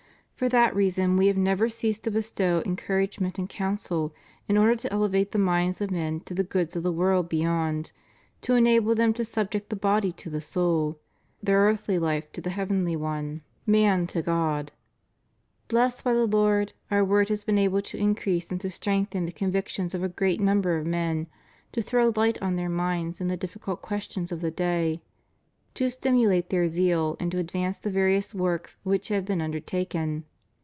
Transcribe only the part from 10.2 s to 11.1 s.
the soul;